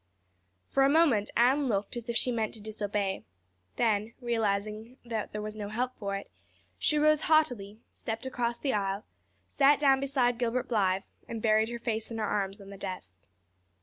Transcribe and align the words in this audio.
For 0.67 0.81
a 0.81 0.89
moment 0.89 1.29
Anne 1.37 1.67
looked 1.67 1.95
as 1.95 2.09
if 2.09 2.17
she 2.17 2.31
meant 2.31 2.55
to 2.55 2.59
disobey. 2.59 3.23
Then, 3.75 4.13
realizing 4.19 4.97
that 5.05 5.31
there 5.31 5.43
was 5.43 5.55
no 5.55 5.69
help 5.69 5.95
for 5.99 6.15
it, 6.15 6.31
she 6.79 6.97
rose 6.97 7.21
haughtily, 7.29 7.81
stepped 7.93 8.25
across 8.25 8.57
the 8.57 8.73
aisle, 8.73 9.05
sat 9.47 9.79
down 9.79 9.99
beside 9.99 10.39
Gilbert 10.39 10.67
Blythe, 10.67 11.03
and 11.27 11.39
buried 11.39 11.69
her 11.69 11.77
face 11.77 12.09
in 12.09 12.17
her 12.17 12.25
arms 12.25 12.59
on 12.59 12.71
the 12.71 12.77
desk. 12.79 13.15